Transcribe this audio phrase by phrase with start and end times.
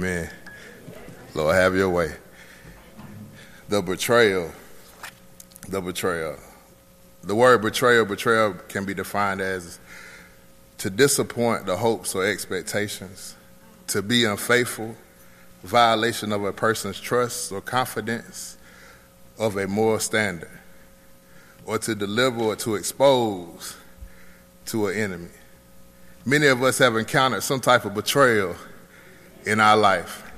[0.00, 0.30] Amen.
[1.34, 2.14] Lord, have your way.
[3.68, 4.50] The betrayal.
[5.68, 6.38] The betrayal.
[7.22, 9.78] The word betrayal, betrayal can be defined as
[10.78, 13.36] to disappoint the hopes or expectations,
[13.88, 14.96] to be unfaithful,
[15.64, 18.56] violation of a person's trust or confidence
[19.38, 20.48] of a moral standard,
[21.66, 23.76] or to deliver or to expose
[24.64, 25.28] to an enemy.
[26.24, 28.56] Many of us have encountered some type of betrayal
[29.46, 30.30] in our life.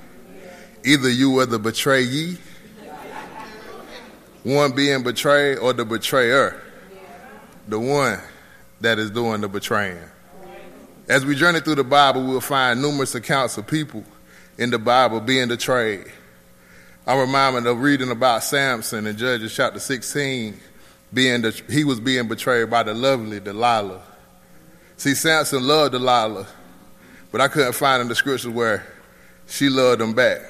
[0.85, 2.37] Either you were the betrayee,
[4.43, 6.61] one being betrayed, or the betrayer,
[7.67, 8.19] the one
[8.81, 10.03] that is doing the betraying.
[11.07, 14.03] As we journey through the Bible, we'll find numerous accounts of people
[14.57, 16.05] in the Bible being betrayed.
[17.05, 20.57] I'm reminded of reading about Samson in Judges chapter 16,
[21.13, 24.01] being the, he was being betrayed by the lovely Delilah.
[24.95, 26.47] See, Samson loved Delilah,
[27.33, 28.85] but I couldn't find in the scriptures where
[29.47, 30.41] she loved him back.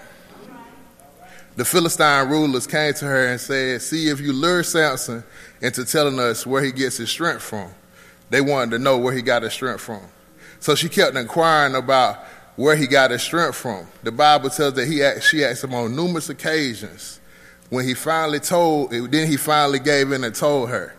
[1.56, 5.24] The Philistine rulers came to her and said, See if you lure Samson
[5.62, 7.72] into telling us where he gets his strength from.
[8.30, 10.02] They wanted to know where he got his strength from.
[10.60, 12.18] So she kept inquiring about
[12.58, 13.88] where he got his strength from.
[14.04, 17.22] The Bible tells that he asked, she asked him on numerous occasions.
[17.70, 20.94] When he finally told, then he finally gave in and told her.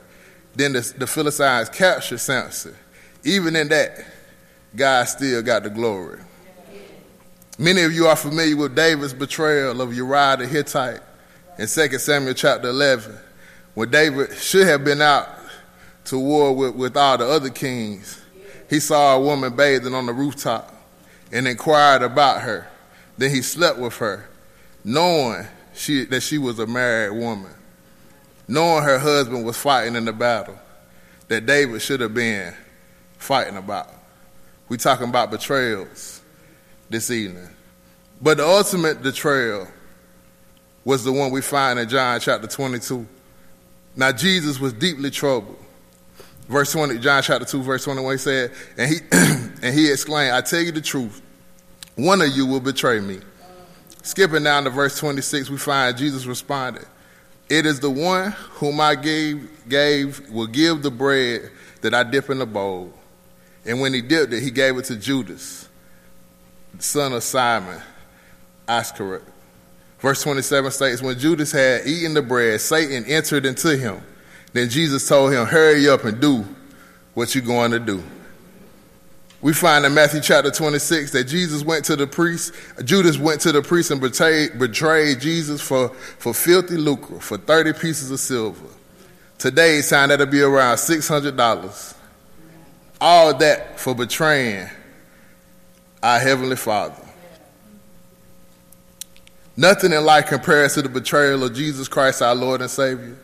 [0.55, 2.75] Then the, the Philistines captured Samson.
[3.23, 4.14] Even in that,
[4.77, 6.21] God still got the glory.
[7.59, 11.01] Many of you are familiar with David's betrayal of Uriah the Hittite
[11.59, 13.17] in 2 Samuel chapter 11,
[13.75, 15.29] when David should have been out
[16.07, 18.21] to war with, with all the other kings.
[18.69, 20.75] He saw a woman bathing on the rooftop
[21.31, 22.67] and inquired about her.
[23.17, 24.29] Then he slept with her,
[24.83, 27.53] knowing she, that she was a married woman,
[28.49, 30.59] knowing her husband was fighting in the battle
[31.29, 32.53] that David should have been
[33.17, 34.04] fighting about.
[34.69, 36.23] We talking about betrayals
[36.89, 37.49] this evening.
[38.21, 39.69] But the ultimate betrayal
[40.85, 43.07] was the one we find in John chapter 22.
[43.97, 45.59] Now, Jesus was deeply troubled.
[46.49, 48.97] Verse 20, John chapter 2, verse 21, he said, and he,
[49.63, 51.23] and he exclaimed, I tell you the truth,
[51.97, 53.21] one of you will betray me.
[54.03, 56.85] Skipping down to verse 26, we find Jesus responded,
[57.49, 62.29] It is the one whom I gave, gave will give the bread that I dip
[62.29, 62.93] in the bowl.
[63.67, 65.69] And when he dipped it, he gave it to Judas,
[66.79, 67.81] son of Simon
[68.69, 69.25] Iscariot.
[69.99, 74.03] Verse 27 states, When Judas had eaten the bread, Satan entered into him.
[74.53, 76.45] Then Jesus told him, Hurry up and do
[77.15, 78.03] what you're going to do.
[79.41, 82.55] We find in Matthew chapter 26 that Jesus went to the priest,
[82.85, 87.75] Judas went to the priest and betrayed, betrayed Jesus for, for filthy lucre, for 30
[87.75, 88.69] pieces of silver.
[89.39, 91.94] Today's time that'll be around $600.
[93.01, 94.69] All that for betraying
[96.03, 97.03] our Heavenly Father.
[99.57, 103.17] Nothing in life compares to the betrayal of Jesus Christ, our Lord and Savior.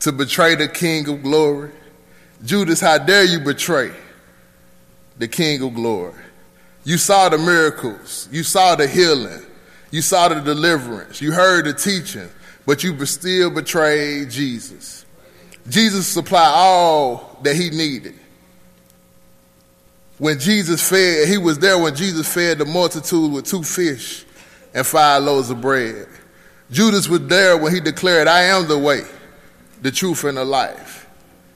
[0.00, 1.70] To betray the King of glory.
[2.44, 3.92] Judas, how dare you betray
[5.18, 6.12] the King of glory?
[6.84, 9.42] You saw the miracles, you saw the healing,
[9.90, 12.28] you saw the deliverance, you heard the teaching,
[12.66, 15.04] but you still betrayed Jesus.
[15.68, 18.14] Jesus supplied all that he needed.
[20.18, 24.24] When Jesus fed, he was there when Jesus fed the multitude with two fish
[24.74, 26.06] and five loaves of bread.
[26.70, 29.02] Judas was there when he declared, I am the way,
[29.82, 31.08] the truth, and the life.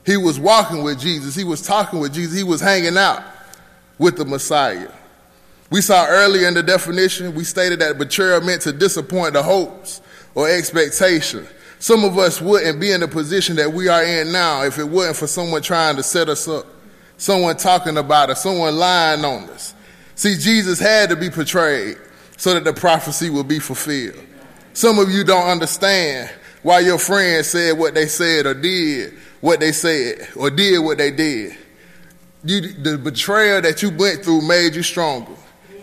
[0.05, 1.35] He was walking with Jesus.
[1.35, 2.37] He was talking with Jesus.
[2.37, 3.23] He was hanging out
[3.99, 4.91] with the Messiah.
[5.71, 10.01] We saw earlier in the definition, we stated that betrayal meant to disappoint the hopes
[10.35, 11.47] or expectation.
[11.79, 14.85] Some of us wouldn't be in the position that we are in now if it
[14.85, 16.67] wasn't for someone trying to set us up,
[17.21, 19.75] someone talking about us, someone lying on us.
[20.15, 21.99] See, Jesus had to be portrayed
[22.39, 24.19] so that the prophecy will be fulfilled.
[24.73, 26.31] Some of you don't understand
[26.63, 30.97] why your friends said what they said or did what they said or did what
[30.97, 31.57] they did.
[32.43, 35.35] You, the betrayal that you went through made you stronger.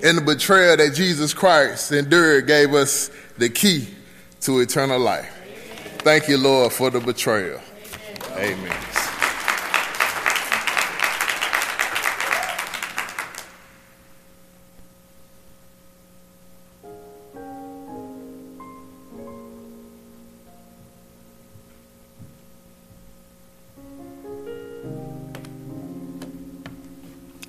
[0.03, 3.87] And the betrayal that Jesus Christ endured gave us the key
[4.41, 5.31] to eternal life.
[5.99, 7.61] Thank you, Lord, for the betrayal.
[8.31, 9.06] Amen.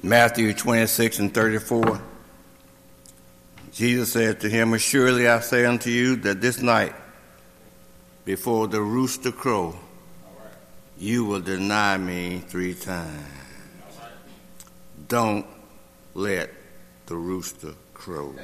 [0.08, 2.00] Matthew 26 and 34.
[3.72, 6.94] Jesus said to him, Surely I say unto you that this night,
[8.24, 9.76] before the rooster crow,
[10.96, 13.20] you will deny me three times.
[15.08, 15.44] Don't
[16.14, 16.54] let
[17.04, 18.34] the rooster crow.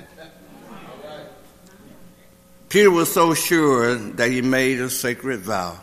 [2.68, 5.80] Peter was so sure that he made a sacred vow,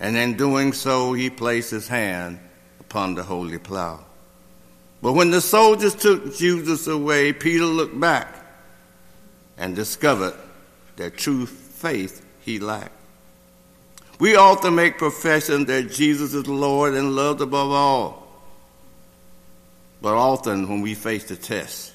[0.00, 2.40] and in doing so, he placed his hand
[2.80, 4.02] upon the holy plow.
[5.04, 8.42] But when the soldiers took Jesus away, Peter looked back
[9.58, 10.32] and discovered
[10.96, 12.96] that true faith he lacked.
[14.18, 18.26] We often make profession that Jesus is Lord and loved above all.
[20.00, 21.92] But often when we face the test,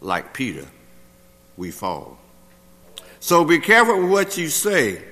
[0.00, 0.68] like Peter,
[1.56, 2.16] we fall.
[3.18, 5.02] So be careful with what you say.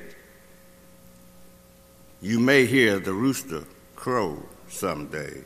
[2.20, 3.64] You may hear the rooster
[3.96, 5.42] crow someday.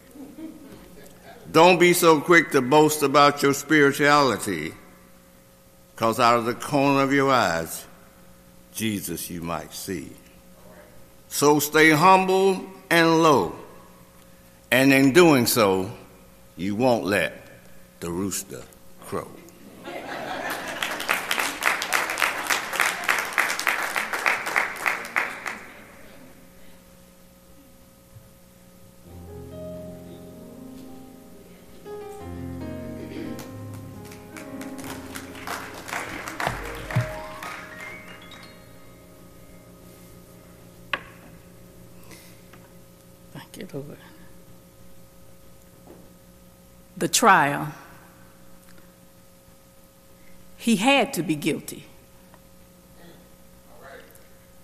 [1.57, 4.75] Don't be so quick to boast about your spirituality,
[5.95, 7.87] because out of the corner of your eyes,
[8.75, 10.11] Jesus you might see.
[11.29, 13.57] So stay humble and low,
[14.71, 15.91] and in doing so,
[16.59, 17.33] you won't let
[18.01, 18.63] the rooster
[19.01, 19.31] crow.
[47.17, 47.73] Trial.
[50.59, 51.85] He had to be guilty.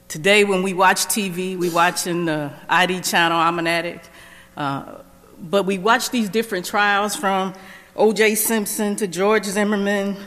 [0.08, 3.38] Today, when we watch TV, we watching the ID channel.
[3.38, 4.10] I'm an addict,
[4.58, 4.98] uh,
[5.38, 7.54] but we watch these different trials from
[7.96, 8.34] O.J.
[8.34, 10.18] Simpson to George Zimmerman,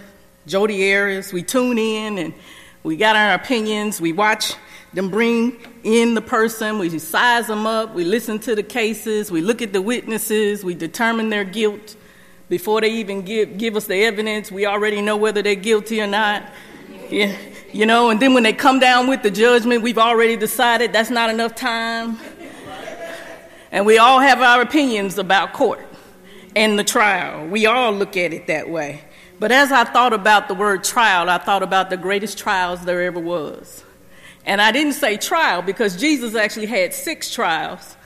[0.48, 1.32] Jodi Arias.
[1.32, 2.34] We tune in and
[2.82, 4.02] we got our opinions.
[4.02, 4.56] We watch
[4.96, 6.80] them bring in the person.
[6.80, 7.94] We size them up.
[7.94, 9.30] We listen to the cases.
[9.30, 10.64] We look at the witnesses.
[10.64, 11.96] We determine their guilt
[12.50, 14.52] before they even give, give us the evidence.
[14.52, 16.44] We already know whether they're guilty or not.
[17.10, 17.36] Yeah.
[17.74, 21.10] You know, and then when they come down with the judgment, we've already decided that's
[21.10, 22.18] not enough time.
[23.72, 25.86] And we all have our opinions about court
[26.56, 27.48] and the trial.
[27.48, 29.02] We all look at it that way.
[29.40, 33.02] But as I thought about the word trial, I thought about the greatest trials there
[33.02, 33.84] ever was.
[34.46, 37.98] And I didn't say trial because Jesus actually had six trials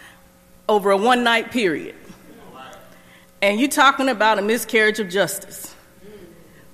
[0.67, 1.95] over a one night period.
[3.41, 5.73] And you're talking about a miscarriage of justice.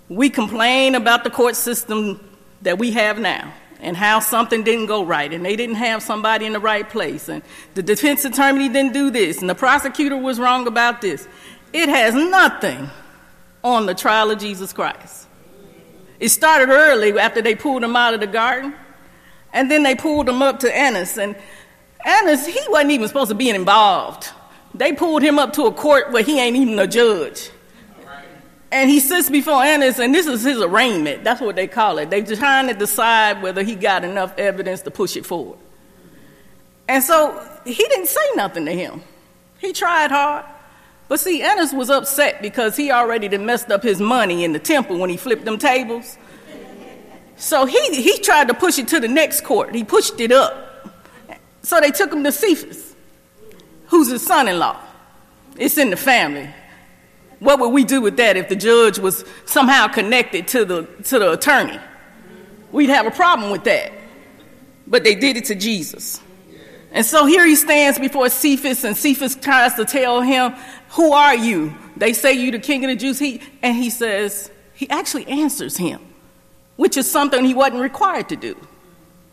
[0.10, 2.20] We complain about the court system
[2.62, 6.46] that we have now and how something didn't go right and they didn't have somebody
[6.46, 7.44] in the right place and
[7.76, 11.28] the defense attorney didn't do this and the prosecutor was wrong about this.
[11.74, 12.90] It has nothing
[13.64, 15.28] on the trial of Jesus Christ.
[16.20, 18.74] It started early after they pulled him out of the garden
[19.54, 21.36] and then they pulled him up to Annas and
[22.06, 24.30] Annas, he wasn't even supposed to be involved.
[24.78, 27.50] They pulled him up to a court where he ain't even a judge.
[28.72, 31.24] And he sits before Annas, and this is his arraignment.
[31.24, 32.10] That's what they call it.
[32.10, 35.60] They're trying to decide whether he got enough evidence to push it forward.
[36.88, 39.02] And so he didn't say nothing to him.
[39.60, 40.46] He tried hard.
[41.08, 44.60] But see, Annas was upset because he already done messed up his money in the
[44.60, 46.18] temple when he flipped them tables.
[47.38, 49.74] So he, he tried to push it to the next court.
[49.74, 50.64] He pushed it up.
[51.62, 52.85] So they took him to Caiaphas,
[53.88, 54.80] who's his son in law.
[55.58, 56.50] It's in the family.
[57.40, 61.20] What would we do with that if the judge was somehow connected to the, to
[61.20, 61.80] the attorney?
[62.72, 63.92] We'd have a problem with that.
[64.88, 66.22] But they did it to Jesus.
[66.92, 70.56] And so here he stands before Caiaphas, and Caiaphas tries to tell him,
[70.92, 71.76] Who are you?
[71.98, 73.20] They say you the king of the Jews.
[73.20, 76.02] He, and he says, He actually answers him,
[76.78, 78.56] which is something he wasn't required to do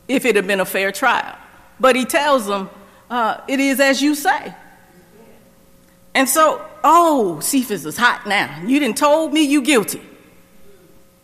[0.08, 1.36] if it had been a fair trial.
[1.78, 2.68] But he tells them,
[3.12, 4.54] uh, It is as you say.
[6.14, 8.62] And so, oh, Caiaphas is hot now.
[8.66, 10.02] You didn't told me you guilty.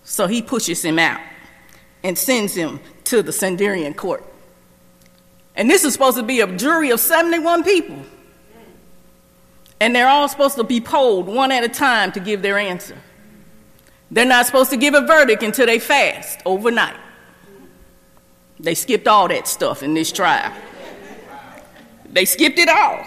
[0.04, 1.20] So he pushes him out
[2.02, 4.24] and sends him to the Sanhedrin court.
[5.54, 7.98] And this is supposed to be a jury of 71 people.
[9.80, 12.96] And they're all supposed to be polled one at a time to give their answer.
[14.10, 16.96] They're not supposed to give a verdict until they fast overnight.
[18.60, 20.52] They skipped all that stuff in this trial.
[22.10, 23.04] They skipped it all.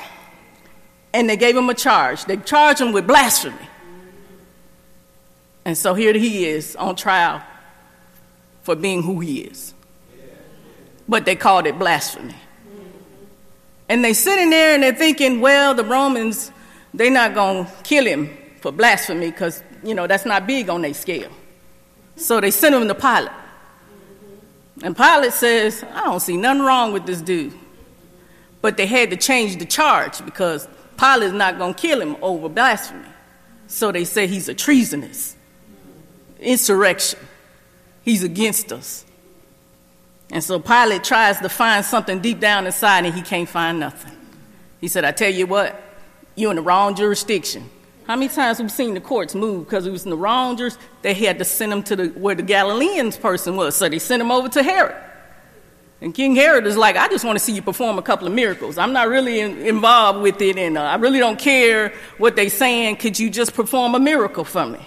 [1.14, 2.26] And they gave him a charge.
[2.26, 3.68] They charged him with blasphemy.
[5.66, 7.44] And so here he is on trial
[8.64, 9.74] for being who he is.
[11.08, 12.36] But they called it blasphemy.
[13.90, 16.52] And they sitting there and they're thinking, well, the Romans
[16.94, 18.30] they're not going to kill him
[18.60, 21.32] for blasphemy because, you know, that's not big on their scale.
[22.16, 23.32] So they sent him to Pilate.
[24.84, 27.54] And Pilate says, I don't see nothing wrong with this dude.
[28.62, 32.48] But they had to change the charge because Pilate's not going to kill him over
[32.48, 33.08] blasphemy.
[33.68, 35.36] So they say he's a treasonous,
[36.40, 37.20] insurrection.
[38.04, 39.06] He's against us.
[40.32, 44.16] And so Pilate tries to find something deep down inside and he can't find nothing.
[44.80, 45.80] He said, I tell you what,
[46.36, 47.70] you're in the wrong jurisdiction.
[48.08, 50.90] How many times we've seen the courts move because it was in the wrong jurisdiction?
[51.02, 53.76] They had to send him to the, where the Galileans person was.
[53.76, 54.96] So they sent him over to Herod.
[56.02, 58.34] And King Herod is like, I just want to see you perform a couple of
[58.34, 58.80] miracles.
[58.80, 62.50] I'm not really in, involved with it, and uh, I really don't care what they're
[62.50, 62.96] saying.
[62.96, 64.80] Could you just perform a miracle for me?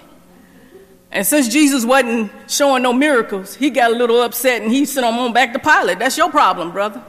[1.13, 5.07] And since Jesus wasn't showing no miracles, he got a little upset and he sent
[5.07, 6.01] him on back to Pilate.
[6.01, 7.01] That's your problem, brother.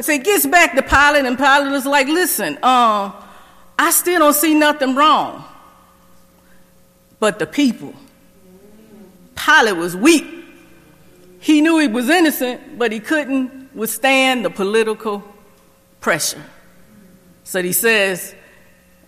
[0.00, 3.10] So he gets back to Pilate, and Pilate is like, listen, uh,
[3.76, 5.44] I still don't see nothing wrong.
[7.18, 7.94] But the people,
[9.34, 10.43] Pilate was weak.
[11.44, 15.22] He knew he was innocent, but he couldn't withstand the political
[16.00, 16.42] pressure.
[17.42, 18.34] So he says,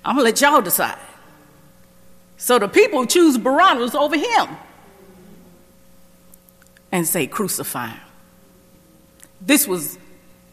[0.05, 0.99] I'm going to let y'all decide.
[2.37, 4.49] So the people choose Barabbas over him
[6.93, 8.00] and say, Crucify him.
[9.40, 9.97] This was,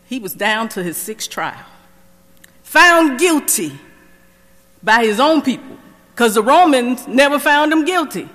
[0.05, 1.65] he was down to his sixth trial.
[2.63, 3.77] Found guilty
[4.81, 5.77] by his own people,
[6.15, 8.29] because the Romans never found him guilty,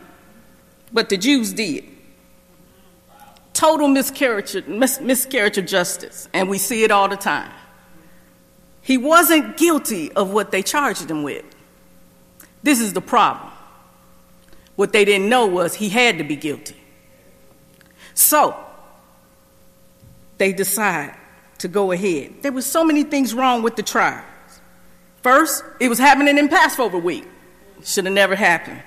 [0.93, 1.85] but the Jews did.
[3.59, 7.51] Total miscarriage, mis- miscarriage of justice, and we see it all the time.
[8.83, 11.45] He wasn't guilty of what they charged him with.
[12.63, 13.51] This is the problem.
[14.77, 16.77] What they didn't know was he had to be guilty.
[18.15, 18.57] So,
[20.37, 21.17] they decide
[21.59, 22.35] to go ahead.
[22.43, 24.25] There were so many things wrong with the trial.
[25.25, 27.27] First, it was happening in Passover week.
[27.83, 28.85] Should have never happened.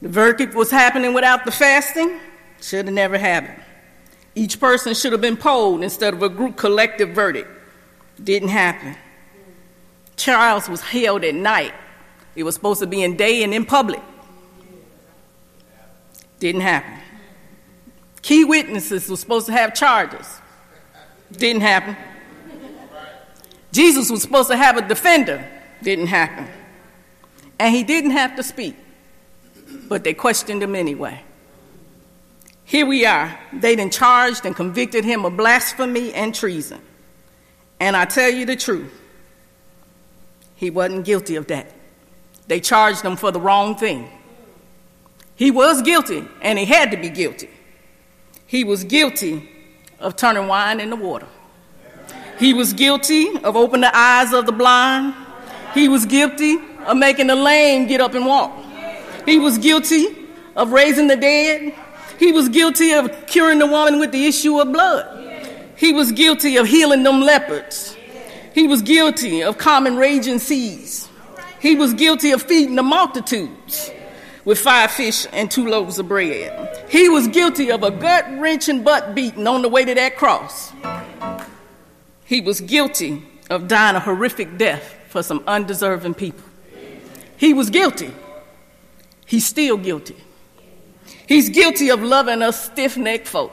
[0.00, 2.20] The verdict was happening without the fasting.
[2.60, 3.62] Should have never happened.
[4.34, 7.48] Each person should have been polled instead of a group collective verdict.
[8.22, 8.96] Didn't happen.
[10.16, 11.74] Trials was held at night.
[12.34, 14.00] It was supposed to be in day and in public.
[16.38, 16.98] Didn't happen.
[18.22, 20.40] Key witnesses were supposed to have charges.
[21.32, 21.96] Didn't happen.
[23.72, 25.48] Jesus was supposed to have a defender.
[25.82, 26.48] Didn't happen.
[27.58, 28.76] And he didn't have to speak,
[29.88, 31.22] but they questioned him anyway.
[32.68, 33.34] Here we are.
[33.50, 36.82] They then charged and convicted him of blasphemy and treason.
[37.80, 38.92] And I tell you the truth,
[40.54, 41.72] he wasn't guilty of that.
[42.46, 44.10] They charged him for the wrong thing.
[45.34, 47.48] He was guilty, and he had to be guilty.
[48.46, 49.48] He was guilty
[49.98, 51.28] of turning wine into water.
[52.38, 55.14] He was guilty of opening the eyes of the blind.
[55.72, 58.52] He was guilty of making the lame get up and walk.
[59.24, 61.74] He was guilty of raising the dead.
[62.18, 65.14] He was guilty of curing the woman with the issue of blood.
[65.76, 67.96] He was guilty of healing them leopards.
[68.52, 71.08] He was guilty of common raging seas.
[71.60, 73.92] He was guilty of feeding the multitudes
[74.44, 76.86] with five fish and two loaves of bread.
[76.88, 80.72] He was guilty of a gut wrenching butt beating on the way to that cross.
[82.24, 86.44] He was guilty of dying a horrific death for some undeserving people.
[87.36, 88.12] He was guilty.
[89.26, 90.16] He's still guilty.
[91.28, 93.52] He's guilty of loving us stiff necked folk.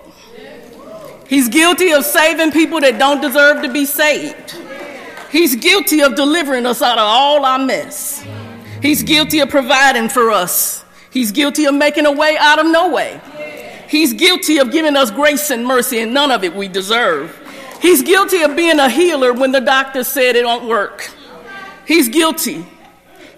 [1.28, 4.56] He's guilty of saving people that don't deserve to be saved.
[5.30, 8.26] He's guilty of delivering us out of all our mess.
[8.82, 10.86] He's guilty of providing for us.
[11.12, 13.20] He's guilty of making a way out of no way.
[13.90, 17.38] He's guilty of giving us grace and mercy, and none of it we deserve.
[17.82, 21.12] He's guilty of being a healer when the doctor said it won't work.
[21.86, 22.66] He's guilty.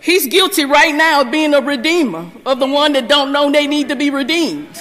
[0.02, 3.68] He's guilty right now of being a redeemer of the one that don't know they
[3.68, 4.76] need to be redeemed.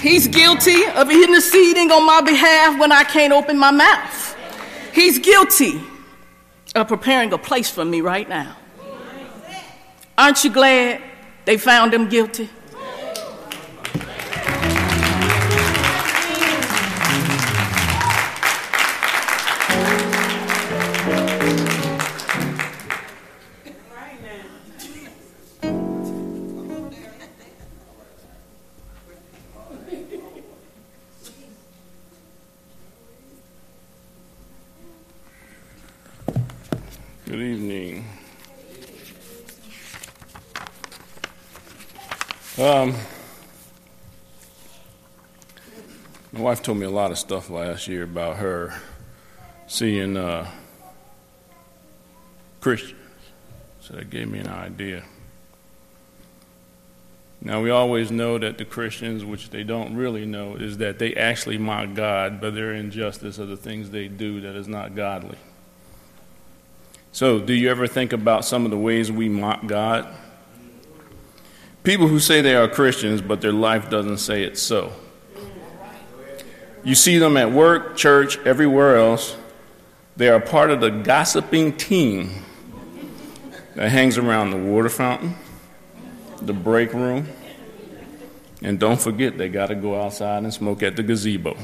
[0.00, 4.36] He's guilty of interceding on my behalf when I can't open my mouth.
[4.92, 5.80] He's guilty
[6.74, 8.56] of preparing a place for me right now.
[10.16, 11.02] Aren't you glad
[11.44, 12.48] they found him guilty?
[42.74, 42.92] Um,
[46.32, 48.74] my wife told me a lot of stuff last year about her
[49.68, 50.50] seeing uh,
[52.60, 52.98] Christians.
[53.80, 55.04] So that gave me an idea.
[57.40, 61.14] Now, we always know that the Christians, which they don't really know, is that they
[61.14, 65.38] actually mock God by their injustice of the things they do that is not godly.
[67.12, 70.12] So, do you ever think about some of the ways we mock God?
[71.84, 74.90] People who say they are Christians, but their life doesn't say it so.
[76.82, 79.36] You see them at work, church, everywhere else.
[80.16, 82.42] They are part of the gossiping team
[83.74, 85.34] that hangs around the water fountain,
[86.40, 87.28] the break room,
[88.62, 91.54] and don't forget they got to go outside and smoke at the gazebo.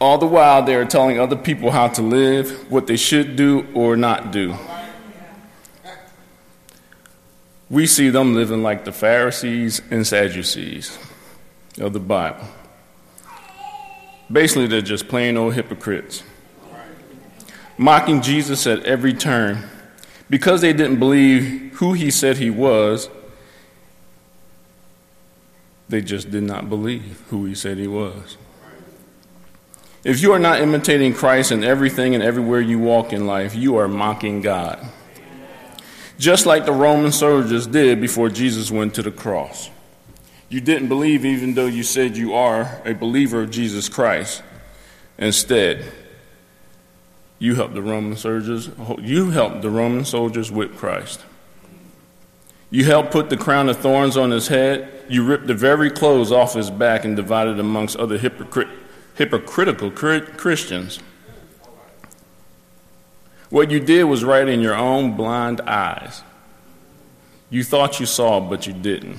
[0.00, 3.66] All the while, they are telling other people how to live, what they should do
[3.74, 4.56] or not do.
[7.70, 10.98] We see them living like the Pharisees and Sadducees
[11.78, 12.46] of the Bible.
[14.30, 16.22] Basically, they're just plain old hypocrites,
[17.76, 19.68] mocking Jesus at every turn.
[20.30, 23.08] Because they didn't believe who he said he was,
[25.88, 28.36] they just did not believe who he said he was.
[30.04, 33.76] If you are not imitating Christ in everything and everywhere you walk in life, you
[33.76, 34.78] are mocking God.
[36.18, 39.70] Just like the Roman soldiers did before Jesus went to the cross.
[40.48, 44.42] You didn't believe even though you said you are a believer of Jesus Christ.
[45.16, 45.84] Instead,
[47.38, 48.70] you helped the Roman soldiers
[49.00, 51.20] you helped the Roman soldiers whip Christ.
[52.70, 55.06] You helped put the crown of thorns on his head.
[55.08, 58.68] You ripped the very clothes off his back and divided amongst other hypocrite,
[59.14, 60.98] hypocritical Christians.
[63.50, 66.22] What you did was right in your own blind eyes.
[67.50, 69.16] You thought you saw, but you didn't.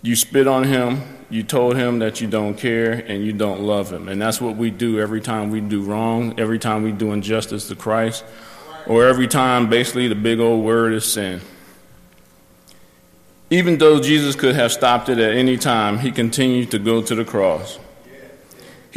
[0.00, 3.92] You spit on him, you told him that you don't care, and you don't love
[3.92, 4.08] him.
[4.08, 7.68] And that's what we do every time we do wrong, every time we do injustice
[7.68, 8.24] to Christ,
[8.86, 11.42] or every time basically the big old word is sin.
[13.50, 17.14] Even though Jesus could have stopped it at any time, he continued to go to
[17.14, 17.78] the cross.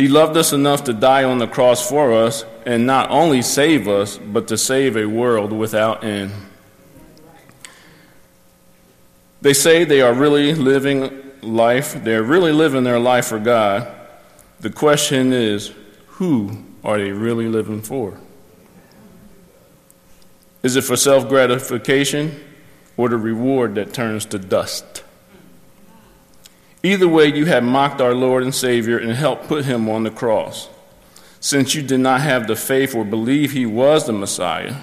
[0.02, 3.88] He loved us enough to die on the cross for us and not only save
[3.88, 6.32] us, but to save a world without end.
[9.44, 13.96] They say they are really living life, they're really living their life for God.
[14.62, 15.72] The question is,
[16.08, 18.20] who are they really living for?
[20.64, 22.44] Is it for self gratification
[22.98, 25.04] or the reward that turns to dust?
[26.84, 30.10] Either way, you have mocked our Lord and Savior and helped put him on the
[30.10, 30.70] cross.
[31.39, 34.76] Since you did not have the faith or believe he was the Messiah,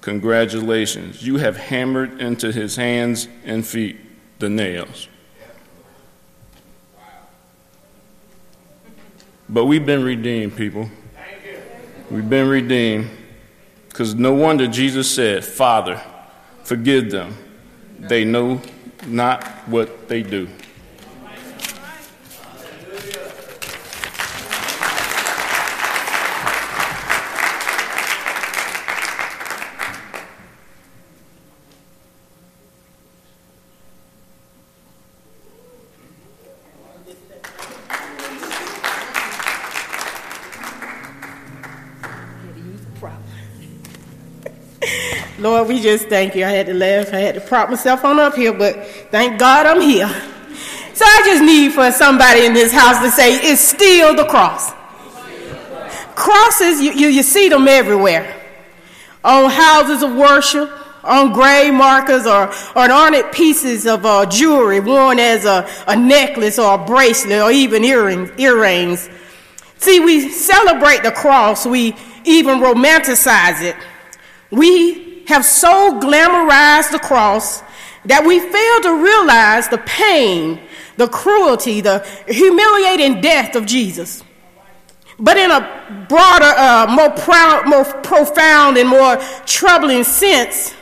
[0.00, 1.22] congratulations.
[1.22, 3.98] You have hammered into his hands and feet
[4.38, 5.08] the nails.
[9.48, 10.90] But we've been redeemed, people.
[12.10, 13.10] We've been redeemed.
[13.88, 16.00] Because no wonder Jesus said, Father,
[16.62, 17.36] forgive them.
[17.98, 18.60] They know
[19.06, 20.48] not what they do.
[45.68, 46.46] We just thank you.
[46.46, 47.12] I had to laugh.
[47.12, 50.08] I had to prop myself on up here, but thank God I'm here.
[50.94, 54.72] So I just need for somebody in this house to say, it's still the cross.
[56.14, 58.34] Crosses, you, you, you see them everywhere.
[59.22, 60.70] On houses of worship,
[61.04, 66.58] on grave markers, or, or ornate pieces of uh, jewelry worn as a, a necklace
[66.58, 69.10] or a bracelet or even earring, earrings.
[69.76, 73.76] See, we celebrate the cross, we even romanticize it.
[74.50, 77.62] We have so glamorized the cross
[78.06, 80.58] that we fail to realize the pain,
[80.96, 84.24] the cruelty, the humiliating death of Jesus.
[85.18, 90.74] But in a broader, uh, more, proud, more profound, and more troubling sense,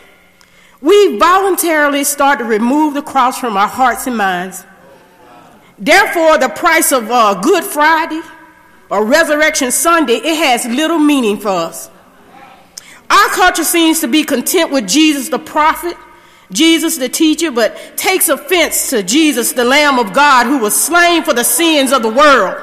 [0.81, 4.65] we voluntarily start to remove the cross from our hearts and minds.
[5.77, 8.21] Therefore, the price of uh, Good Friday
[8.91, 11.91] or Resurrection Sunday, it has little meaning for us.
[13.09, 15.97] Our culture seems to be content with Jesus the prophet,
[16.51, 21.23] Jesus the teacher, but takes offense to Jesus, the Lamb of God, who was slain
[21.23, 22.63] for the sins of the world.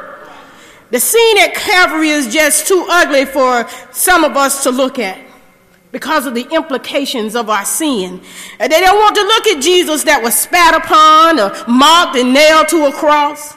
[0.91, 5.19] The scene at Calvary is just too ugly for some of us to look at
[5.91, 8.21] because of the implications of our sin.
[8.59, 12.33] And they don't want to look at Jesus that was spat upon or mocked and
[12.33, 13.55] nailed to a cross.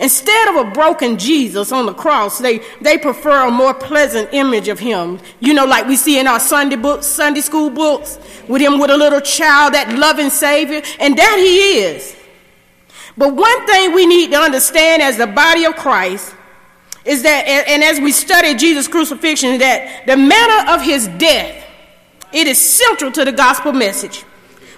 [0.00, 4.68] Instead of a broken Jesus on the cross, they, they prefer a more pleasant image
[4.68, 5.18] of him.
[5.40, 8.90] You know, like we see in our Sunday books, Sunday school books, with him with
[8.90, 12.16] a little child, that loving Savior, and that he is.
[13.16, 16.32] But one thing we need to understand as the body of Christ
[17.04, 21.64] is that, and as we study Jesus' crucifixion, that the manner of his death,
[22.32, 24.24] it is central to the gospel message.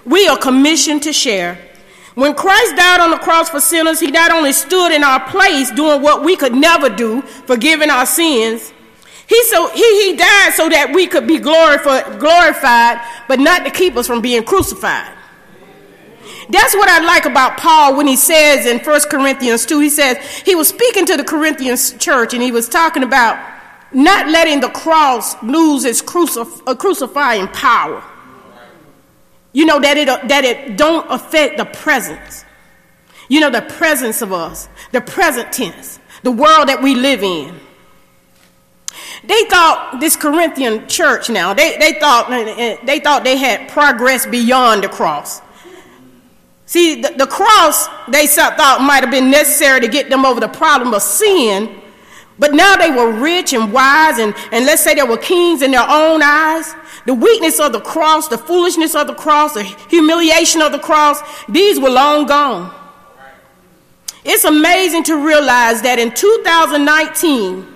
[0.03, 1.59] We are commissioned to share.
[2.15, 5.71] When Christ died on the cross for sinners, he not only stood in our place
[5.71, 8.73] doing what we could never do, forgiving our sins,
[9.27, 13.95] he, so, he, he died so that we could be glorified, but not to keep
[13.95, 15.17] us from being crucified.
[16.49, 20.17] That's what I like about Paul when he says in 1 Corinthians 2, he says,
[20.39, 23.39] he was speaking to the Corinthians church and he was talking about
[23.93, 28.03] not letting the cross lose its crucif- uh, crucifying power.
[29.53, 32.45] You know, that it, uh, that it don't affect the presence.
[33.27, 37.59] You know, the presence of us, the present tense, the world that we live in.
[39.23, 44.83] They thought this Corinthian church now, they, they, thought, they thought they had progress beyond
[44.83, 45.41] the cross.
[46.65, 50.47] See, the, the cross they thought might have been necessary to get them over the
[50.47, 51.80] problem of sin,
[52.39, 55.71] but now they were rich and wise, and, and let's say they were kings in
[55.71, 56.73] their own eyes.
[57.05, 61.21] The weakness of the cross, the foolishness of the cross, the humiliation of the cross,
[61.47, 62.73] these were long gone.
[64.23, 67.67] It's amazing to realize that in 2019,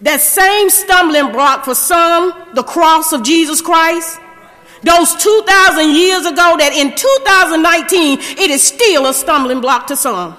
[0.00, 4.18] that same stumbling block for some, the cross of Jesus Christ,
[4.82, 10.36] those 2,000 years ago, that in 2019, it is still a stumbling block to some.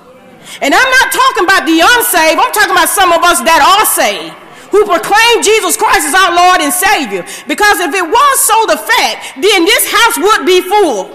[0.61, 3.85] And I'm not talking about the unsaved, I'm talking about some of us that are
[3.85, 4.35] saved
[4.69, 7.25] who proclaim Jesus Christ as our Lord and Savior.
[7.49, 11.09] Because if it was so the fact, then this house would be full.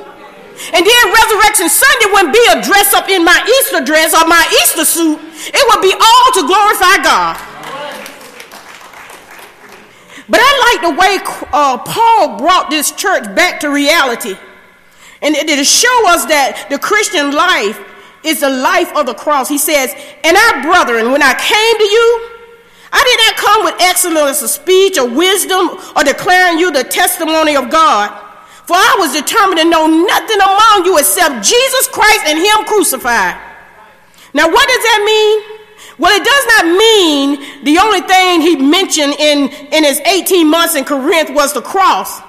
[0.75, 4.42] And then Resurrection Sunday wouldn't be a dress up in my Easter dress or my
[4.62, 5.18] Easter suit.
[5.51, 7.35] It would be all to glorify God.
[10.29, 11.18] But I like the way
[11.53, 14.35] uh, Paul brought this church back to reality.
[15.20, 17.79] And it, to show us that the Christian life
[18.24, 19.48] is the life of the cross.
[19.48, 22.30] He says, And our brethren, when I came to you,
[22.92, 27.56] I did not come with excellence of speech or wisdom or declaring you the testimony
[27.56, 28.10] of God.
[28.66, 33.37] For I was determined to know nothing among you except Jesus Christ and Him crucified.
[34.32, 35.54] Now, what does that mean?
[35.98, 40.74] Well, it does not mean the only thing he mentioned in, in his 18 months
[40.74, 42.20] in Corinth was the cross.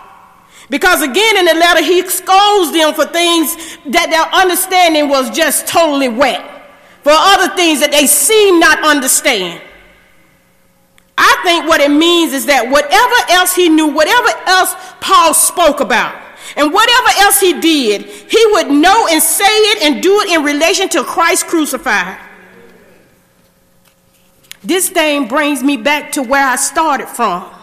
[0.70, 5.68] Because again, in the letter, he exposed them for things that their understanding was just
[5.68, 6.42] totally wet,
[7.04, 9.62] for other things that they seem not understand.
[11.18, 15.80] I think what it means is that whatever else he knew, whatever else Paul spoke
[15.80, 16.24] about,
[16.58, 20.44] and whatever else he did, he would know and say it and do it in
[20.44, 22.20] relation to Christ crucified.
[24.64, 27.55] This thing brings me back to where I started from.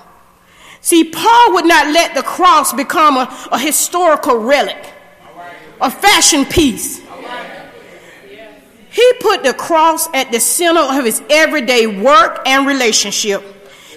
[0.83, 4.93] See, Paul would not let the cross become a, a historical relic,
[5.81, 7.01] a fashion piece.
[8.91, 13.43] He put the cross at the center of his everyday work and relationship.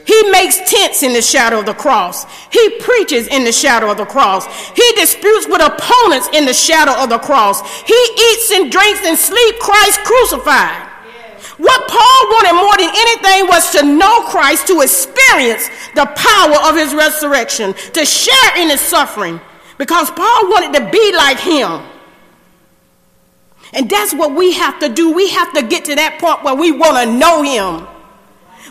[0.06, 2.26] He makes tents in the shadow of the cross.
[2.52, 4.46] He preaches in the shadow of the cross.
[4.70, 7.62] He disputes with opponents in the shadow of the cross.
[7.82, 10.92] He eats and drinks and sleeps Christ crucified.
[11.58, 16.76] What Paul wanted more than anything was to know Christ, to experience the power of
[16.76, 19.40] his resurrection, to share in his suffering,
[19.78, 21.82] because Paul wanted to be like him.
[23.74, 25.14] And that's what we have to do.
[25.14, 27.88] We have to get to that point where we want to know him.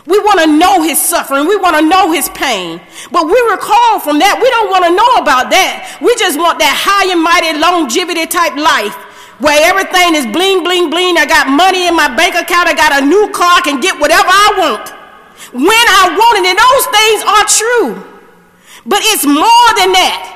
[0.05, 1.47] We want to know his suffering.
[1.47, 2.79] We want to know his pain.
[3.11, 5.97] But we recall from that, we don't want to know about that.
[6.01, 8.93] We just want that high and mighty longevity type life
[9.39, 11.17] where everything is bling, bling, bling.
[11.17, 12.67] I got money in my bank account.
[12.67, 13.59] I got a new car.
[13.59, 14.85] I can get whatever I want
[15.51, 16.45] when I want it.
[16.51, 17.91] And those things are true.
[18.85, 20.35] But it's more than that.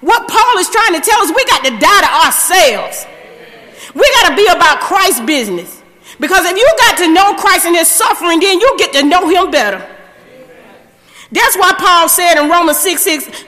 [0.00, 3.06] What Paul is trying to tell us, we got to die to ourselves.
[3.94, 5.82] We got to be about Christ's business.
[6.20, 9.28] Because if you got to know Christ and his suffering, then you get to know
[9.28, 9.78] him better.
[11.30, 13.44] That's why Paul said in Romans 6 6,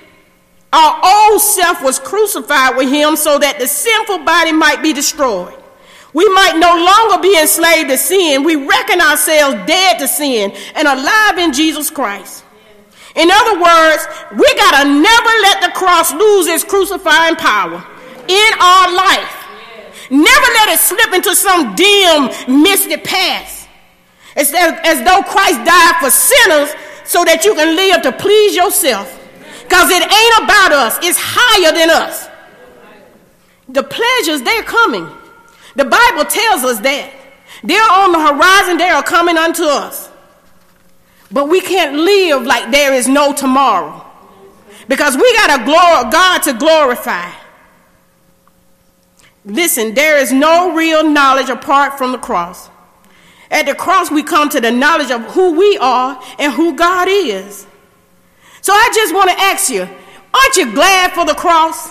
[0.72, 5.54] our old self was crucified with him so that the sinful body might be destroyed.
[6.12, 8.44] We might no longer be enslaved to sin.
[8.44, 12.44] We reckon ourselves dead to sin and alive in Jesus Christ.
[13.16, 17.84] In other words, we got to never let the cross lose its crucifying power
[18.28, 19.36] in our life.
[20.10, 23.68] Never let it slip into some dim, misty past.
[24.36, 26.72] As, as though Christ died for sinners
[27.04, 29.19] so that you can live to please yourself.
[29.70, 32.28] Because it ain't about us, it's higher than us.
[33.68, 35.08] The pleasures, they're coming.
[35.76, 37.12] The Bible tells us that.
[37.62, 40.10] They're on the horizon, they are coming unto us.
[41.30, 44.04] But we can't live like there is no tomorrow.
[44.88, 47.30] Because we got a glor- God to glorify.
[49.44, 52.68] Listen, there is no real knowledge apart from the cross.
[53.52, 57.06] At the cross, we come to the knowledge of who we are and who God
[57.08, 57.68] is.
[58.62, 59.88] So I just want to ask you
[60.32, 61.90] aren't you glad for the cross?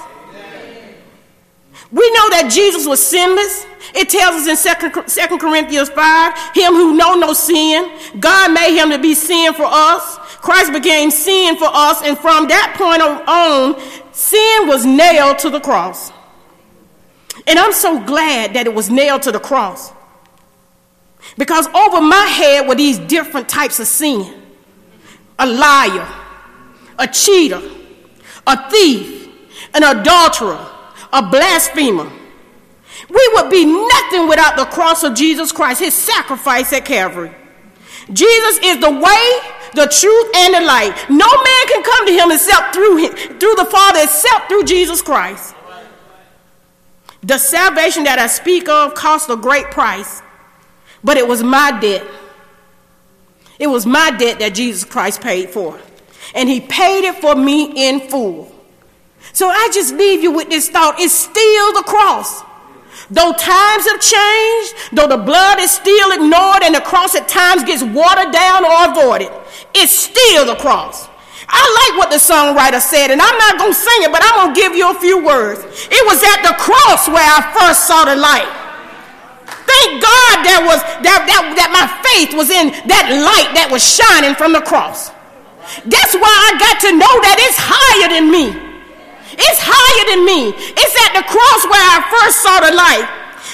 [1.91, 3.65] We know that Jesus was sinless.
[3.95, 8.91] It tells us in 2 Corinthians 5 Him who know no sin, God made him
[8.91, 10.17] to be sin for us.
[10.37, 15.59] Christ became sin for us, and from that point on, sin was nailed to the
[15.59, 16.11] cross.
[17.47, 19.91] And I'm so glad that it was nailed to the cross.
[21.37, 24.35] Because over my head were these different types of sin
[25.39, 26.05] a liar,
[26.99, 27.61] a cheater,
[28.45, 29.29] a thief,
[29.73, 30.67] an adulterer,
[31.11, 32.11] a blasphemer.
[33.09, 37.31] We would be nothing without the cross of Jesus Christ, his sacrifice at Calvary.
[38.11, 39.39] Jesus is the way,
[39.73, 40.93] the truth, and the light.
[41.09, 45.01] No man can come to him except through him, through the Father, except through Jesus
[45.01, 45.55] Christ.
[47.21, 50.21] The salvation that I speak of cost a great price,
[51.03, 52.05] but it was my debt.
[53.59, 55.79] It was my debt that Jesus Christ paid for.
[56.35, 58.51] And he paid it for me in full.
[59.33, 62.43] So I just leave you with this thought it's still the cross.
[63.11, 67.63] Though times have changed, though the blood is still ignored and the cross at times
[67.63, 69.31] gets watered down or avoided,
[69.73, 71.09] it's still the cross.
[71.49, 74.45] I like what the songwriter said, and I'm not going to sing it, but I'm
[74.45, 75.65] going to give you a few words.
[75.89, 78.45] It was at the cross where I first saw the light.
[79.65, 83.81] Thank God that was that, that, that my faith was in that light that was
[83.81, 85.09] shining from the cross.
[85.85, 88.69] That's why I got to know that it's higher than me.
[89.31, 90.51] It's higher than me.
[90.51, 93.07] It's at the cross where I first saw the light.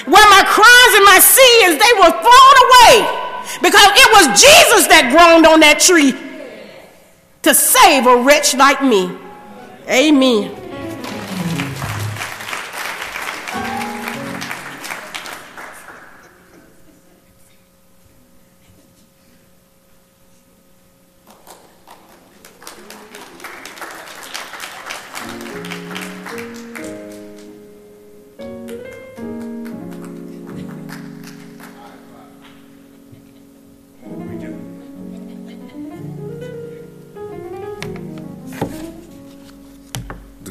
[0.10, 2.94] Where my crimes and my sins, they were thrown away.
[3.62, 6.14] Because it was Jesus that groaned on that tree
[7.44, 9.12] to save a wretch like me.
[9.88, 10.65] Amen.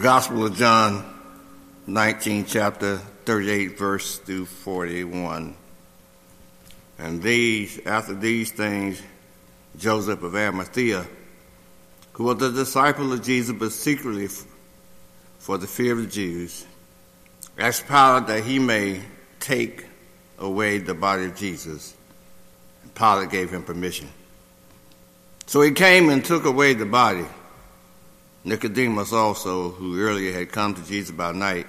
[0.04, 1.02] Gospel of John,
[1.86, 5.56] 19 chapter 38 verse through 41.
[6.98, 9.00] And these, after these things,
[9.78, 11.06] Joseph of Arimathea,
[12.12, 14.28] who was a disciple of Jesus but secretly
[15.38, 16.66] for the fear of the Jews,
[17.56, 19.00] asked Pilate that he may
[19.40, 19.86] take
[20.38, 21.96] away the body of Jesus.
[22.82, 24.10] And Pilate gave him permission.
[25.46, 27.24] So he came and took away the body.
[28.44, 31.66] Nicodemus also, who earlier had come to Jesus by night,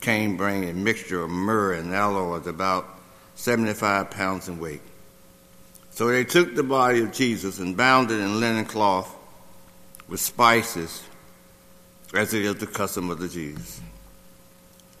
[0.00, 2.86] came bringing a mixture of myrrh and aloes about
[3.34, 4.80] 75 pounds in weight.
[5.90, 9.14] So they took the body of Jesus and bound it in linen cloth
[10.08, 11.02] with spices,
[12.14, 13.80] as it is the custom of the Jews.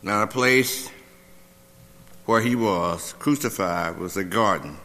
[0.02, 0.90] Now, the place
[2.26, 4.76] where he was crucified was a garden,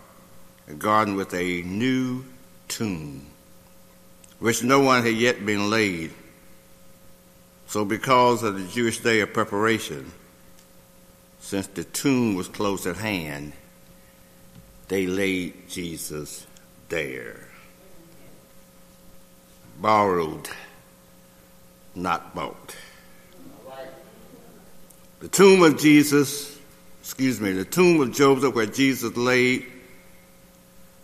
[0.70, 2.24] a garden with a new
[2.70, 3.26] tomb
[4.40, 6.14] which no one had yet been laid.
[7.68, 10.12] So, because of the Jewish day of preparation,
[11.40, 13.54] since the tomb was close at hand,
[14.88, 16.48] they laid Jesus
[16.90, 17.48] there.
[19.80, 20.50] Borrowed,
[21.94, 22.76] not bought.
[25.20, 26.58] The tomb of Jesus,
[27.02, 29.66] excuse me, the tomb of Joseph where Jesus laid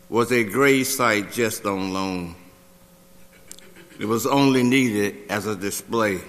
[0.08, 2.36] was a grave site just on loan.
[4.00, 6.20] It was only needed as a display.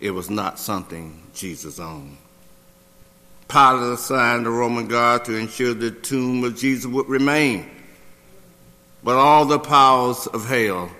[0.00, 2.16] It was not something Jesus owned.
[3.48, 7.68] Pilate assigned the Roman guard to ensure the tomb of Jesus would remain.
[9.04, 10.90] But all the powers of hell,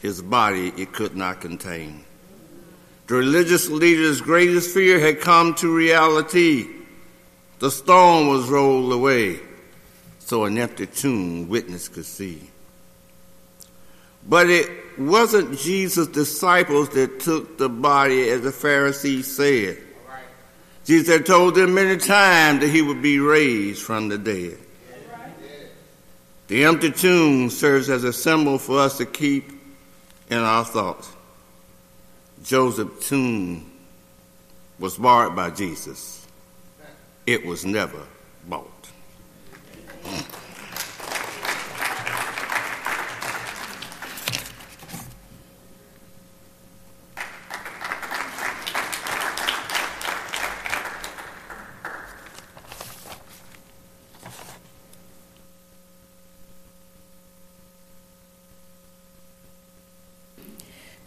[0.00, 2.04] his body it could not contain.
[3.06, 6.66] The religious leaders' greatest fear had come to reality.
[7.58, 9.40] The stone was rolled away
[10.28, 12.50] so an empty tomb witness could see.
[14.28, 19.78] But it wasn't Jesus' disciples that took the body as the Pharisees said.
[20.84, 24.58] Jesus had told them many times that he would be raised from the dead.
[26.46, 29.52] The empty tomb serves as a symbol for us to keep
[30.30, 31.10] in our thoughts.
[32.42, 33.70] Joseph's tomb
[34.78, 36.26] was borrowed by Jesus.
[37.26, 38.06] It was never
[38.48, 38.88] bought.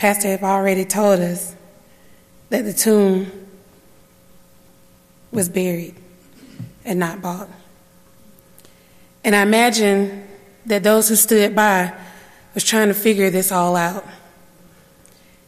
[0.01, 1.55] Pastor have already told us
[2.49, 3.31] that the tomb
[5.31, 5.93] was buried
[6.83, 7.47] and not bought.
[9.23, 10.27] And I imagine
[10.65, 11.93] that those who stood by
[12.55, 14.03] was trying to figure this all out.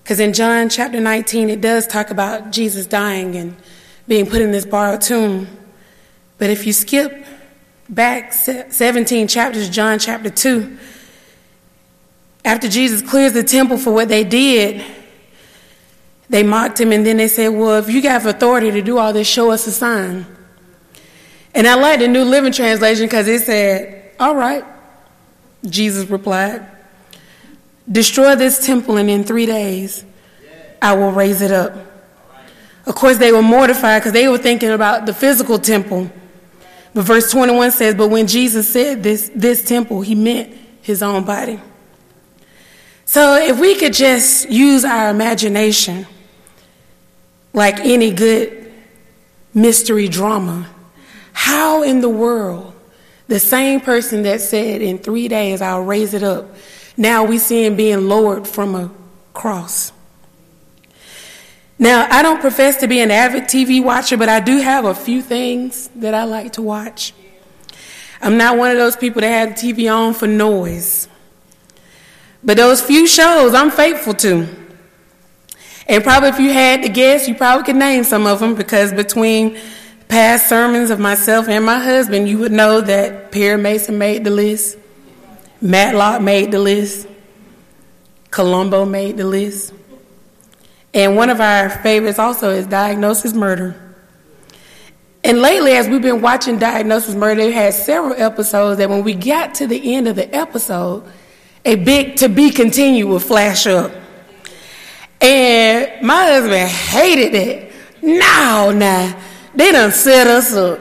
[0.04, 3.56] Because in John chapter 19, it does talk about Jesus dying and
[4.08, 5.48] being put in this borrowed tomb.
[6.38, 7.26] But if you skip
[7.90, 10.78] back 17 chapters, John chapter 2,
[12.46, 14.84] after Jesus clears the temple for what they did,
[16.30, 19.14] they mocked him and then they said, Well, if you got authority to do all
[19.14, 20.26] this, show us a sign.
[21.54, 24.66] And I like the New Living Translation because it said, All right,
[25.66, 26.66] Jesus replied,
[27.90, 30.06] Destroy this temple, and in three days
[30.82, 31.76] I will raise it up.
[32.86, 36.12] Of course, they were mortified because they were thinking about the physical temple.
[36.94, 41.24] But verse 21 says, But when Jesus said this, this temple, he meant his own
[41.24, 41.60] body.
[43.06, 46.08] So if we could just use our imagination
[47.54, 48.72] like any good
[49.54, 50.70] mystery drama,
[51.34, 52.74] how in the world
[53.28, 56.56] the same person that said in three days I'll raise it up,
[56.96, 58.92] now we see him being lowered from a
[59.34, 59.92] cross.
[61.80, 64.94] Now, I don't profess to be an avid TV watcher, but I do have a
[64.94, 67.14] few things that I like to watch.
[68.22, 71.10] I'm not one of those people that have TV on for noise.
[72.44, 74.48] But those few shows I'm faithful to.
[75.88, 78.94] And probably if you had to guess, you probably could name some of them because
[78.94, 79.60] between
[80.08, 84.30] past sermons of myself and my husband, you would know that Perry Mason made the
[84.30, 84.78] list,
[85.62, 87.08] Matlock made the list,
[88.32, 89.74] Columbo made the list.
[90.94, 93.76] And one of our favorites also is Diagnosis Murder.
[95.24, 99.14] And lately, as we've been watching Diagnosis Murder, they had several episodes that when we
[99.14, 101.04] got to the end of the episode,
[101.66, 103.92] a big to be continued will flash up.
[105.22, 107.72] And my husband hated it.
[108.02, 109.14] Now, nah.
[109.56, 110.80] They done set us up.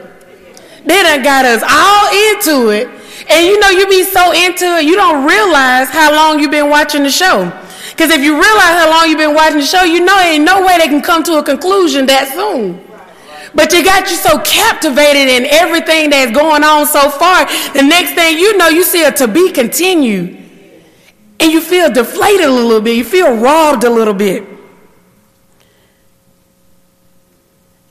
[0.85, 2.87] They done got us all into it.
[3.29, 6.69] And you know, you be so into it, you don't realize how long you've been
[6.69, 7.51] watching the show.
[7.91, 10.65] Because if you realize how long you've been watching the show, you know ain't no
[10.65, 12.83] way they can come to a conclusion that soon.
[13.55, 18.15] But you got you so captivated in everything that's going on so far, the next
[18.15, 20.42] thing you know, you see a to be continued
[21.43, 24.47] and you feel deflated a little bit, you feel robbed a little bit.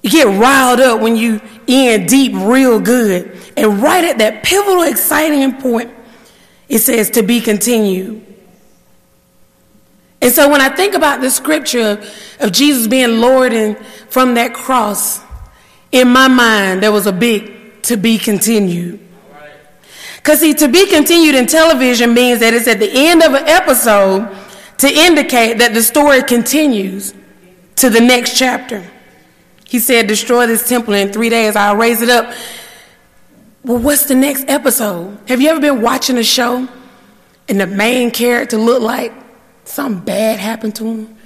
[0.02, 3.38] You get riled up when you in deep real good.
[3.54, 5.92] And right at that pivotal, exciting point,
[6.66, 8.24] it says to be continued.
[10.22, 12.02] And so when I think about the scripture
[12.40, 13.76] of Jesus being Lord and
[14.08, 15.20] from that cross,
[15.92, 18.98] in my mind, there was a big to be continued.
[20.22, 23.48] Because, see, to be continued in television means that it's at the end of an
[23.48, 24.32] episode
[24.78, 27.12] to indicate that the story continues
[27.76, 28.88] to the next chapter.
[29.66, 32.32] He said, Destroy this temple in three days, I'll raise it up.
[33.64, 35.18] Well, what's the next episode?
[35.26, 36.68] Have you ever been watching a show
[37.48, 39.12] and the main character looked like
[39.64, 41.16] something bad happened to him?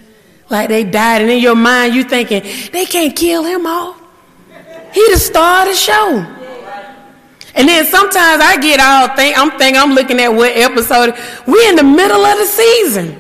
[0.49, 4.01] Like they died, and in your mind, you're thinking, they can't kill him off.
[4.95, 6.46] He the star of the show.
[7.57, 11.15] And then sometimes I get all think I'm thinking I'm looking at what episode
[11.47, 13.19] we're in the middle of the season.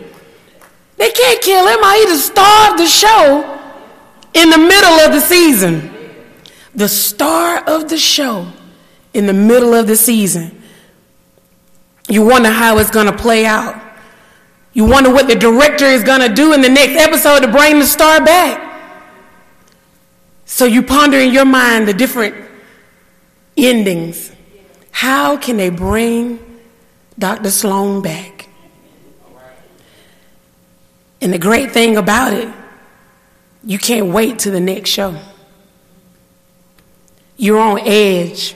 [0.99, 1.79] They can't kill him.
[1.83, 3.59] I either star the show
[4.35, 5.90] in the middle of the season.
[6.75, 8.53] The star of the show
[9.14, 10.62] in the middle of the season.
[12.09, 13.82] You wonder how it's going to play out.
[14.74, 17.78] You wonder what the director is going to do in the next episode to bring
[17.78, 18.62] the star back.
[20.45, 22.45] So you ponder in your mind the different
[23.57, 24.32] endings.
[24.90, 26.38] How can they bring
[27.18, 27.50] Dr.
[27.50, 28.48] Sloan back?
[31.20, 32.52] And the great thing about it,
[33.64, 35.18] you can't wait to the next show.
[37.36, 38.54] You're on edge.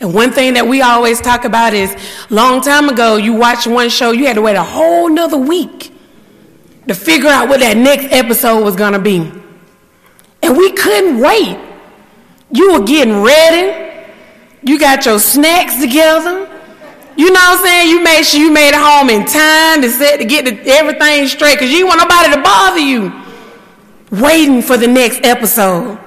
[0.00, 1.94] And one thing that we always talk about is
[2.30, 5.92] long time ago, you watched one show, you had to wait a whole nother week
[6.88, 9.30] to figure out what that next episode was going to be.
[10.42, 11.58] And we couldn't wait.
[12.50, 13.89] You were getting ready.
[14.62, 16.46] You got your snacks together.
[17.16, 17.90] You know what I'm saying?
[17.90, 21.26] You made sure you made it home in time to set to get the, everything
[21.26, 23.12] straight because you want nobody to bother you.
[24.10, 25.98] Waiting for the next episode.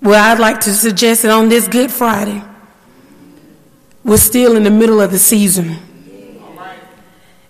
[0.00, 2.42] Well, I'd like to suggest that on this Good Friday,
[4.04, 5.76] we're still in the middle of the season.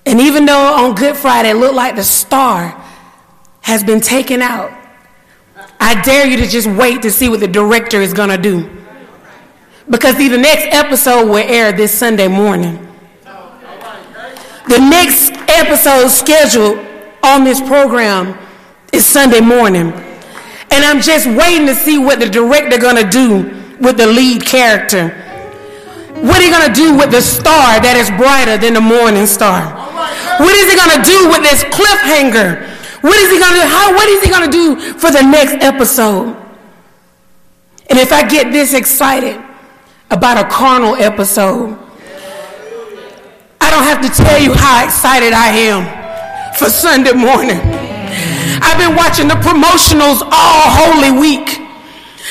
[0.07, 2.81] And even though on Good Friday it looked like the star
[3.63, 4.73] has been taken out,
[5.81, 8.84] I dare you to just wait to see what the director is going to do.
[9.89, 12.81] Because see, the next episode will air this Sunday morning.
[14.69, 16.79] The next episode scheduled
[17.23, 18.39] on this program
[18.93, 19.93] is Sunday morning.
[20.71, 25.11] And I'm just waiting to see what the director to do with the lead character.
[26.25, 29.69] What are you to do with the star that is brighter than the morning star?
[30.41, 32.65] What is he to do with this cliffhanger?
[33.03, 33.61] What is he to do?
[33.69, 36.35] How, what is he to do for the next episode?
[37.91, 39.44] And if I get this excited
[40.15, 41.77] about a carnal episode,
[43.61, 45.83] I don't have to tell you how excited I am
[46.55, 47.59] for Sunday morning.
[48.63, 51.61] I've been watching the promotionals all Holy Week.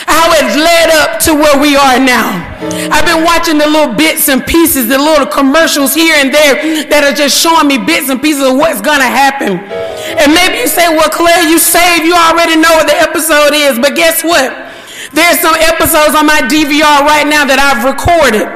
[0.07, 2.41] How it led up to where we are now.
[2.89, 7.03] I've been watching the little bits and pieces, the little commercials here and there that
[7.03, 9.59] are just showing me bits and pieces of what's going to happen.
[9.59, 13.77] And maybe you say, well, Claire, you saved, you already know what the episode is.
[13.77, 14.72] But guess what?
[15.13, 18.49] There's some episodes on my DVR right now that I've recorded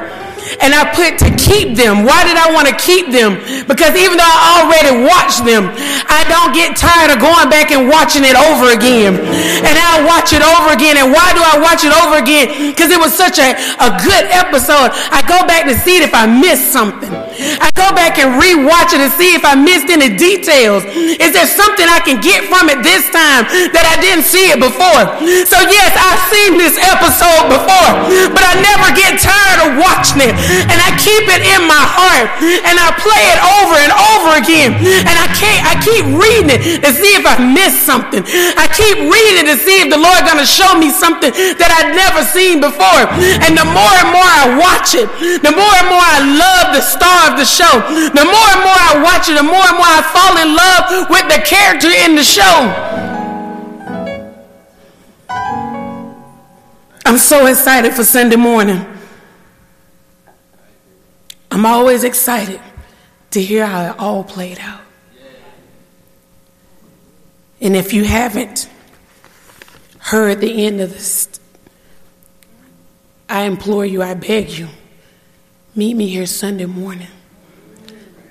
[0.60, 2.02] and I put to keep them.
[2.02, 3.38] Why did I want to keep them?
[3.66, 5.70] Because even though I already watched them,
[6.10, 9.18] I don't get tired of going back and watching it over again.
[9.62, 10.98] And I'll watch it over again.
[10.98, 12.74] And why do I watch it over again?
[12.74, 14.90] Because it was such a, a good episode.
[15.14, 17.10] I go back to see it if I missed something.
[17.62, 20.82] I go back and rewatch it to see if I missed any details.
[21.22, 24.58] Is there something I can get from it this time that I didn't see it
[24.58, 25.06] before?
[25.46, 27.90] So yes, I've seen this episode before,
[28.34, 32.28] but I never get tired of watching it and I keep it in my heart
[32.40, 36.80] and I play it over and over again and I can't I keep reading it
[36.80, 38.24] to see if I missed something.
[38.56, 41.92] I keep reading it to see if the Lord gonna show me something that I'd
[41.92, 43.04] never seen before.
[43.44, 45.08] And the more and more I watch it,
[45.44, 47.84] the more and more I love the star of the show.
[48.12, 51.12] The more and more I watch it, the more and more I fall in love
[51.12, 52.56] with the character in the show.
[57.04, 58.97] I'm so excited for Sunday morning.
[61.58, 62.60] I'm always excited
[63.32, 64.80] to hear how it all played out.
[67.60, 68.70] And if you haven't
[69.98, 71.40] heard the end of this,
[73.28, 74.68] I implore you, I beg you,
[75.74, 77.08] meet me here Sunday morning.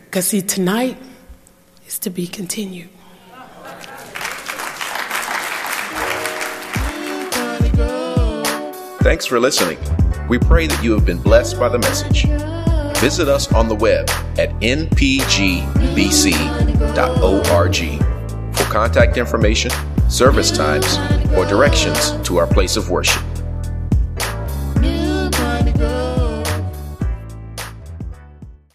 [0.05, 0.97] Because, see, tonight
[1.85, 2.87] is to be continued.
[9.01, 9.77] Thanks for listening.
[10.29, 12.25] We pray that you have been blessed by the message.
[12.99, 14.95] Visit us on the web at npgbc.org
[18.55, 19.69] for contact information,
[20.09, 20.97] service times,
[21.37, 23.21] or directions to our place of worship.